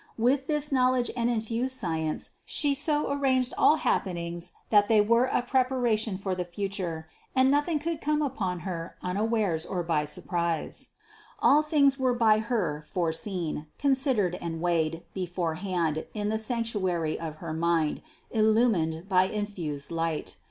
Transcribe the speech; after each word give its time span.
With 0.17 0.47
this 0.47 0.71
knowledge 0.71 1.11
and 1.15 1.29
infused 1.29 1.75
science 1.75 2.31
She 2.43 2.73
so 2.73 3.11
arranged 3.11 3.53
all 3.55 3.75
happenings 3.75 4.51
that 4.71 4.87
they 4.87 4.99
were 4.99 5.25
a 5.25 5.43
prepara 5.43 5.95
tion 5.95 6.17
for 6.17 6.33
the 6.33 6.43
future 6.43 7.07
and 7.35 7.51
nothing 7.51 7.77
could 7.77 8.01
come 8.01 8.23
upon 8.23 8.61
Her 8.61 8.95
un 9.03 9.15
awares 9.15 9.63
or 9.69 9.83
by 9.83 10.05
surprise. 10.05 10.89
All 11.37 11.61
things 11.61 11.99
were 11.99 12.15
by 12.15 12.39
Her 12.39 12.83
foreseen, 12.91 13.67
considered 13.77 14.39
and 14.41 14.59
weighed 14.59 15.03
beforehand 15.13 16.07
in 16.15 16.29
the 16.29 16.39
sanctuary 16.39 17.19
of 17.19 17.35
her 17.35 17.53
mind, 17.53 18.01
illumined 18.31 19.07
by 19.07 19.25
infused 19.25 19.91
light. 19.91 20.35